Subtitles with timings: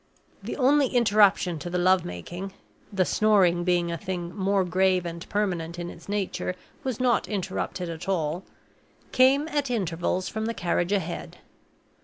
[0.41, 2.53] The only interruption to the love making
[2.91, 7.87] (the snoring, being a thing more grave and permanent in its nature, was not interrupted
[7.87, 8.43] at all)
[9.11, 11.37] came at intervals from the carriage ahead.